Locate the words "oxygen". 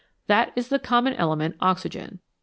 1.61-2.21